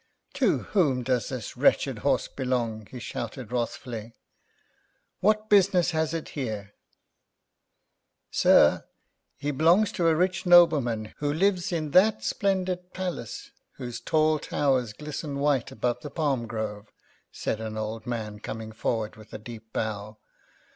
"To 0.33 0.57
whom 0.73 1.03
does 1.03 1.29
this 1.29 1.55
wretched 1.55 1.99
horse 1.99 2.27
belong?" 2.27 2.87
he 2.89 2.97
shouted 2.99 3.51
wrathfully. 3.51 4.15
"What 5.19 5.47
business 5.47 5.91
has 5.91 6.11
it 6.11 6.29
here?" 6.29 6.73
"Sir, 8.31 8.85
he 9.37 9.51
belongs 9.51 9.91
to 9.91 10.07
a 10.07 10.15
rich 10.15 10.43
nobleman, 10.47 11.13
who 11.17 11.31
lives 11.31 11.71
in 11.71 11.91
that 11.91 12.23
splendid 12.23 12.93
palace 12.95 13.51
whose 13.73 14.01
tall 14.01 14.39
towers 14.39 14.93
glisten 14.93 15.37
white 15.37 15.71
above 15.71 15.99
the 16.01 16.09
palm 16.09 16.47
grove," 16.47 16.91
said 17.31 17.61
an 17.61 17.77
old 17.77 18.07
man, 18.07 18.39
coming 18.39 18.71
forward 18.71 19.15
with 19.17 19.33
a 19.35 19.37
deep 19.37 19.71
bow. 19.71 20.17